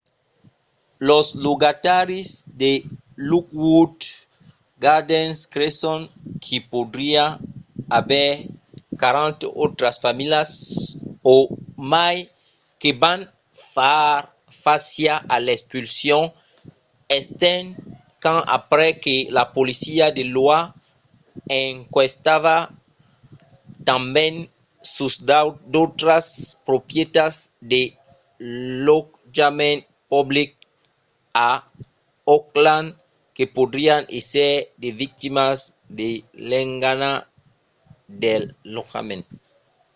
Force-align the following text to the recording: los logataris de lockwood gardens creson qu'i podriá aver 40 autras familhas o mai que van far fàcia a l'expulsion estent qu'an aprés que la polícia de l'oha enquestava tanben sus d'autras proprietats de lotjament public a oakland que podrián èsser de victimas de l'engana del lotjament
los 1.09 1.25
logataris 1.47 2.27
de 2.61 2.71
lockwood 3.29 3.97
gardens 4.85 5.37
creson 5.53 5.99
qu'i 6.43 6.57
podriá 6.71 7.23
aver 7.99 8.31
40 9.01 9.47
autras 9.63 9.95
familhas 10.05 10.49
o 11.33 11.35
mai 11.91 12.17
que 12.81 12.89
van 13.03 13.21
far 13.73 14.09
fàcia 14.65 15.13
a 15.33 15.35
l'expulsion 15.45 16.23
estent 17.19 17.67
qu'an 18.21 18.39
aprés 18.57 18.95
que 19.05 19.15
la 19.37 19.45
polícia 19.55 20.05
de 20.17 20.23
l'oha 20.33 20.59
enquestava 21.65 22.57
tanben 23.89 24.33
sus 24.95 25.15
d'autras 25.73 26.25
proprietats 26.67 27.37
de 27.71 27.81
lotjament 28.85 29.79
public 30.11 30.49
a 31.47 31.49
oakland 32.35 32.87
que 33.35 33.43
podrián 33.57 34.01
èsser 34.19 34.53
de 34.81 34.89
victimas 35.03 35.57
de 35.99 36.09
l'engana 36.49 37.11
del 38.23 38.43
lotjament 38.75 39.25